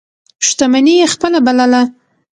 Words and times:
شتمني 0.47 0.95
یې 1.01 1.07
خپله 1.13 1.39
بلله. 1.45 1.81